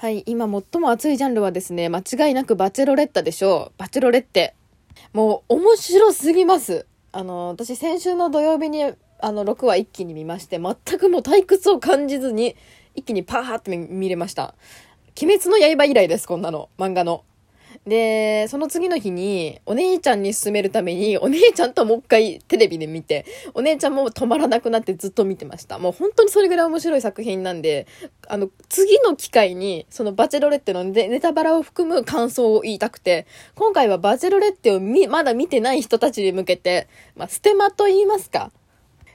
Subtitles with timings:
[0.00, 3.72] はい、今最も熱いジャンルはですね、間違いなくバチェロレッタでしょう。
[3.76, 4.54] バチェロレッテ。
[5.12, 6.86] もう面白すぎます。
[7.12, 8.94] あの、私先週の土曜日に、あ
[9.30, 12.56] の、6話一気に見まして、全くもう退屈を感じずに、
[12.94, 14.54] 一気にパーって見れました。
[15.20, 16.70] 鬼滅の刃以来です、こんなの。
[16.78, 17.24] 漫画の。
[17.86, 25.78] で、その次の日に、お姉ちゃんに勧めるために、お姉ちゃんともう一回テレビで見て、お姉ちゃんも止まらなくなってずっと見てました。
[25.78, 27.86] もう本当にそれぐらい面白い作品なんで、
[28.28, 38.52] あの、次の機会に、そのバチェロレッテのネタバラを含む感想を言いたくて、今回はバチェロレッテをみ、まだ見てない人たちに向けて、まあ、ステマと言いますか、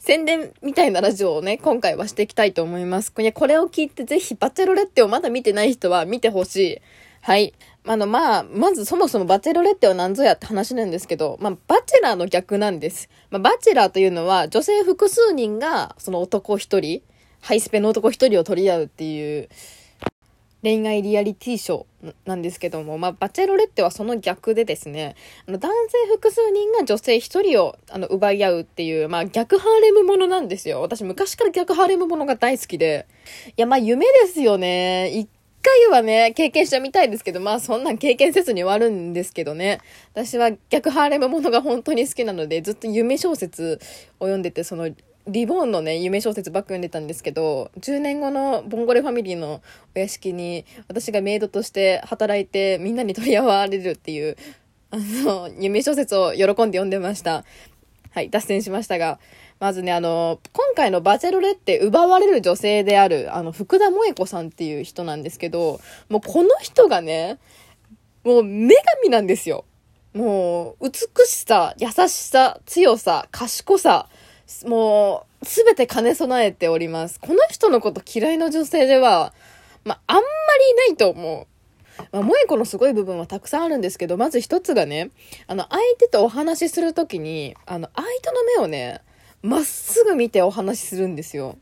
[0.00, 3.12] 宣伝みたいなラジオをね、今回はしていきたいと思います。
[3.12, 6.80] これを聞いてぜひバチェロレッテをまだ見てない人は見てほしい。
[7.22, 7.54] はい。
[7.86, 13.08] あの、まあ、まずそもそもバチェロレッテは何ぞやって話なんですけど、まあ、バチェラーの逆なんです。
[13.30, 17.02] まあ、バチェラーというのは女性複数人がその男一人、
[17.40, 19.48] ハイスペの男一人を取り合うっていう
[20.62, 30.82] 恋愛リアリティショーなんですけども、まあ、バチェロレッテはその逆でですね、あの男性複数人が女性一人をあの奪い合うっていう、まあ、逆ハーレムものなんですよ。
[30.82, 33.06] 私昔から逆ハーレムものが大好きで。
[33.48, 35.10] いや、まあ、夢ですよね。
[35.10, 35.28] 一
[35.62, 39.80] 回はね、経験してみたいですけど、まあそんなん経験せずに終わるんですけどね。
[40.14, 43.80] 私は逆ハーレムものが本当に好きなので、ずっと夢小説
[44.18, 44.90] を読んでて、その、
[45.26, 49.62] リボーンのね、夢小説ばっか読んでたんですけど、10年後のボンゴレファミリーの
[49.94, 54.36] お屋敷に、私がメイドとして働いて、みんなに取り合われるっていう、
[54.90, 57.44] あの、夢小説を喜んで読んでました。
[58.12, 59.20] はい、脱線しましたが、
[59.60, 67.38] まずね、あの、今回のバチェロレって奪われる女性である、あの、福田萌子さんっていう人なんですけど、もうこの人がね、
[68.24, 69.66] もう女神なんですよ。
[70.14, 74.08] もう、美しさ、優しさ、強さ、賢さ、
[74.64, 77.20] もう、すべて兼ね備えております。
[77.20, 79.34] この人のこと嫌いな女性では、
[79.84, 81.46] まあ、あんまりいないと思う。
[82.12, 85.10] まあ、萌子のすごい部分はたくさんあるんですけど、まず一つがね、
[85.46, 89.02] あの、相手とお話しするときに、あの、相手の目をね、
[89.42, 91.56] まっすぐ見てお話しするんですよ。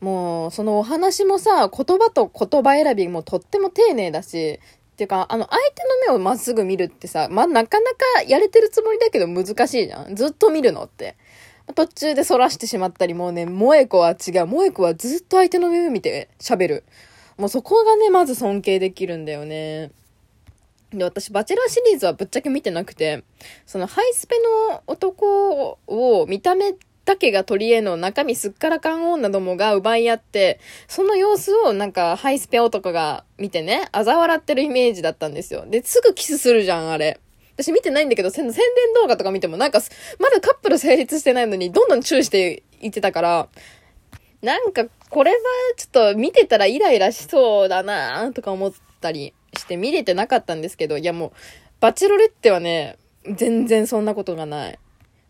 [0.00, 4.60] もう、そのお話もさ、言葉と言葉選びもとっても丁寧だし、
[4.92, 10.16] っていうか、あの、相手の目をまっすぐ見るってさ、まあ、なかなかやれてるつもりだけど難しいじゃん。
[10.16, 11.16] ずっと見るのって。
[11.74, 14.16] 途中で反らしてしまったり、もうね、萌子は違う。
[14.46, 16.84] 萌子はずっと相手の目を見て喋る。
[17.38, 19.92] もうそこがね、まず尊敬できるんだよね。
[20.90, 23.24] で、私、バチェラーシリーズはぶっちゃけ見てなくて、
[23.64, 24.34] そのハイスペ
[24.70, 26.74] の男を見た目
[27.04, 35.66] だけが取り柄の中身すっからかん女どもが奪い合って、その様子をなんかハイスペ男が見てね、嘲笑ってるイメージだったんですよ。
[35.68, 37.18] で、すぐキスするじゃん、あれ。
[37.56, 38.54] 私見てないんだけど、宣伝
[38.94, 39.80] 動画とか見てもなんか、
[40.18, 43.48] まだカップル成立してないのに、どんどん注意していってたから、
[44.40, 45.36] なんか、これは
[45.76, 51.32] ちょっと見てたらイライラしそうだなとか思ったりして見れてなかったんですけど、いやもう、
[51.80, 54.78] バチロレッテはね、全然そんなことがない。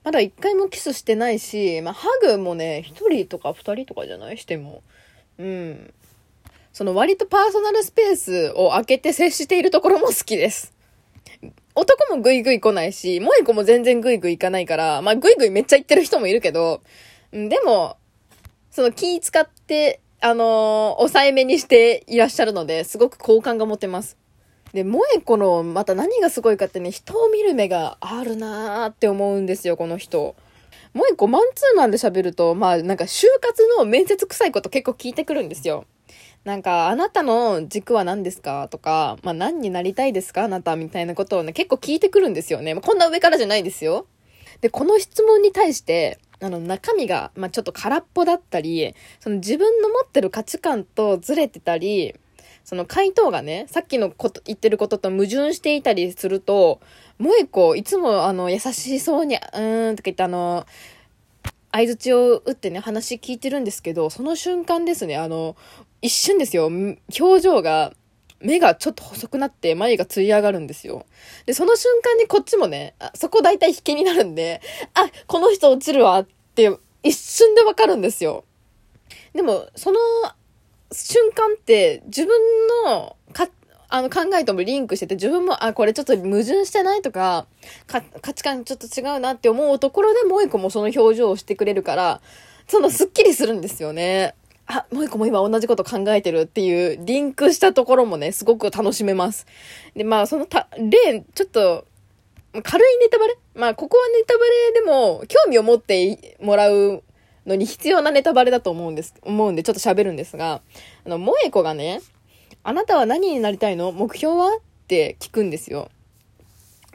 [0.04, 4.38] まだ一回もキスしてないし、まあ、ハグもね、一人とか二人とかじゃない？
[4.38, 4.82] しても。
[5.38, 5.94] うん。
[6.72, 10.72] その割とパーソナルスペースを開けて接しているところも好きです。
[11.74, 16.82] 男もグイグイ来ないし、萌子も全然グイグイ行かないから、まあ、グイグイめっちゃ行ってる人もいるけど、
[17.30, 17.96] でも、
[18.70, 24.16] その気使って、あのー抑えめにしていらっしゃるので、すごく好感が持てます。
[24.72, 30.34] で、萌子の、また何がすごいかってね、人を見る目があるなーって思うんですよ、この人。
[30.94, 35.84] 萌子マンツーマンで喋ると、まあ、なんか就活の面接臭いこと結構聞いてくるんですよ。
[36.44, 42.74] なんか、あなたの軸は何ですかとか、まあ、何になりたいですかあなたみたいなことをね、結構聞いてくるんですよね。
[42.74, 44.06] まあ、こんな上からじゃないですよ。
[44.60, 52.16] で、この質問に対して、あの、中身が、まあ、ちょっと空っぽだったり、その自分の持ってる価値観とずれてたり、
[52.64, 56.80] その回答がね、さっきのこと、言ってることと矛盾していたりすると、
[57.18, 60.66] 萌子、いつもあの、優しそうに、うーん、とか言ってあの、
[61.72, 65.56] 相槌を打ってね、話聞いてるんですけど、その瞬間ですね、あの、
[66.02, 67.94] 一瞬ですよ、表情が、
[68.40, 71.06] 目がちょっと細くなって眉がつり上がるんですよ。
[71.46, 74.60] で、その瞬間にこっちもね、あそこ大体引けになるんで、
[74.94, 78.44] あ、この人落ちるわって一瞬でわかるんですよ。
[79.32, 79.98] でも、その
[80.92, 82.38] 瞬間って自分
[82.86, 83.48] のか
[83.88, 87.46] あの考えともリンクしてて自分も、あ、これちょっと矛盾してないとか、
[87.86, 88.00] 価
[88.32, 92.20] 値観ちょっと違うなって思うところで、もう一個もその表情をしてくれるから、
[92.66, 94.34] そのスッキリするんですよね。
[94.66, 99.46] あ、もう一個も今同じこと考えてるっていう、リンクしたところもね、すごく楽しめます。
[99.94, 101.84] で、まあ、そのた、例、ちょっと、
[102.62, 103.36] 軽いネタバレ？
[103.54, 107.02] まあ、ここはネタバレでも、興味を持ってもらう
[107.46, 110.62] のに必要なネタバレだと思うんです、思うんで、ちょっと喋るんですが、
[111.04, 112.00] あの、萌子がね、
[112.62, 113.90] あなたは何になりたいの？
[113.90, 114.56] 目標は？
[114.56, 115.90] って聞くんですよ。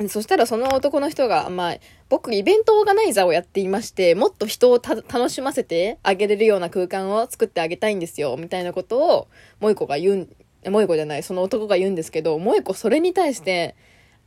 [0.09, 1.77] そしたらその男の人が、まあ、
[2.07, 9.27] 僕イベントオーガナイザーをやっていまして、もっと人を楽しませてあげれるような空間を作ってあげたいんですよ、みたいなことを、
[9.59, 10.27] 萌子が言う、
[10.65, 13.75] 萌子じゃない、その男が言うんですけど、萌子それに対して、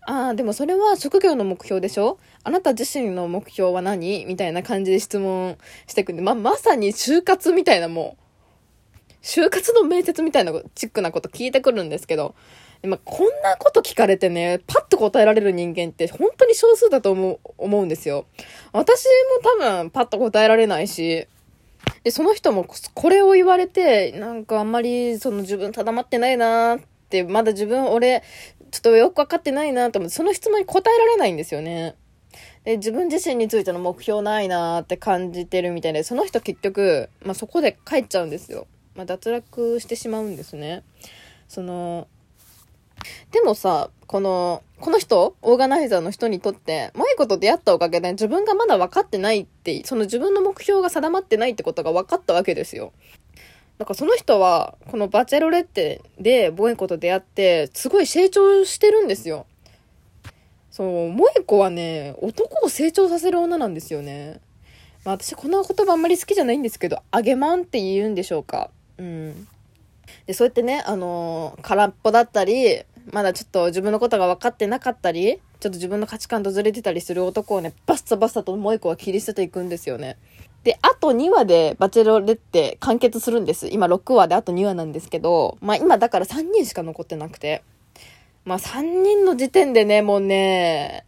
[0.06, 2.18] ああ、でもそれは職業の目標でしょ？
[2.42, 4.24] あなた自身の目標は何？
[4.26, 8.16] みたいな感じで質問してくんで、ま、まさに就活みたいなも
[9.08, 12.34] う、就活の面接みたいなチックなこと聞いてくるんですけど、
[12.82, 18.24] まこんなこと聞かれてね、パッと答えられる人間って本当に少数だと思う、思うんですよ。
[18.72, 19.10] 私も
[19.42, 21.26] 多分パッと答えられないし、
[22.04, 26.80] で、その人もこれを言われて、なんかあんまりその自分定まってないなっ
[27.10, 28.22] て、まだ自分俺、
[28.70, 31.94] ちょっとよくわかってないなと思って、その質問に答えられないんですよね。
[32.64, 38.66] で、自分自身についての目標ないなって感じてるみたいで、その人結局、まあ、そこで帰っちゃうんですよ。
[38.94, 40.82] まあ、脱落してしまうんですね。
[41.48, 42.06] その、
[43.32, 52.92] でもさ、この、この人、オーガナイザーの人にとって、萌子と出会ったおかげで自分がまだ分かってないって、その自分の目標が定まってないってことが分かったわけですよ。
[53.80, 59.46] だかその人は、このバチェロレッテで萌子と出会って、すごい成長してるんですよ。
[60.70, 64.38] そう、萌子はね、男を成長させる女なんですよね。
[65.02, 68.68] まあ私この言葉あんまり好きじゃないんですけど、あげまんって言うんでしょうか。
[68.98, 69.48] うん。
[70.26, 80.18] で、そうやってね、あのー、空っぽだったり、まだちょっと自分のことが分かってなかったり、ちょっと自分の価値観とずれてたりする男をね、バッサバッサともう一個は切り捨てていくんですよね。
[80.64, 83.68] で、あと2話でバチェロレって完結するんです。
[83.68, 87.62] 今6話であと2話なんですけど、まあ今だから3人しか残ってなくて。
[88.44, 91.04] まあ3人の時点でね、もうね、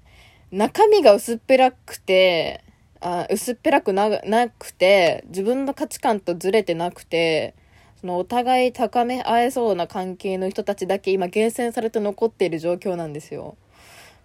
[0.51, 2.63] 中身が薄っぺらくて、
[3.01, 4.11] あ薄っぺらくな
[4.49, 7.55] くて、自分の価値観とずれてなくて、
[8.01, 13.57] そのお互い高め合えそうな関係の人たちだけ今厳選されて残っている状況なんですよ。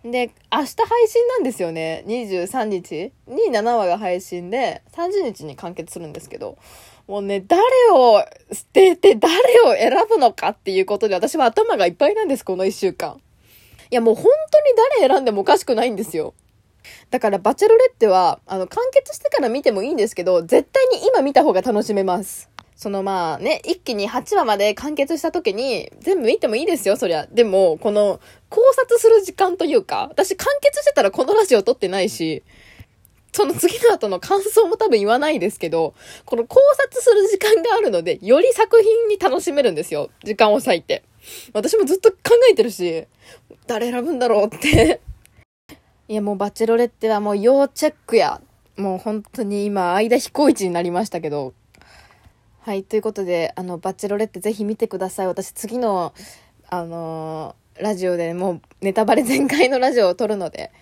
[0.03, 2.03] で、明日配信なんですよね。
[2.07, 6.57] 23日に7話が配信で、30日に完結するんですけど、
[7.07, 7.61] もうね、誰
[7.93, 13.21] を捨てて誰を選ぶのかっていうことで私は頭がいっぱいなんです、この1週間。
[13.89, 14.65] いやもう本当に
[14.99, 16.33] 誰選んでもおかしくないんですよ。
[17.09, 22.49] だから、バチェロレッテは、あの、完結してから見てもいいんですけど、絶対に今見た方が楽しめます。
[22.77, 27.25] そのまあね、一気に8話まで完結した時に、全部見てもいいですよ、そりゃ。
[27.25, 28.19] でも、この、
[28.49, 32.43] 考察する時間というか、私完結してたらこのラジオ撮ってないし、
[33.33, 35.95] その次の後の感想も多分言わないですけど、
[36.25, 40.11] この考察する時間があるので、より作品に楽しめるんですよ。
[40.23, 41.03] 時間を割いて。
[41.53, 42.17] 私もずっと考
[42.51, 43.05] えてるし、
[43.65, 45.01] 誰選ぶんだろうって
[46.07, 48.39] いや、もうバチェロレッテはもう要チェックや。
[48.75, 51.53] もう本当に今、間飛行一になりましたけど、
[52.67, 55.27] はい、ということで、あの、バチェロレッテぜひ見てください。
[55.27, 56.13] 私次の、
[56.69, 60.73] あのー、ラジオでもうネタバレ全開のラジオを撮るので、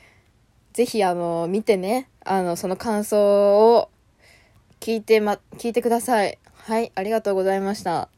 [0.74, 3.92] ぜひあのー、見てね、あの、その感想を
[4.80, 6.40] 聞いてま、聞いてください。
[6.56, 8.10] はい、ありがとうございました。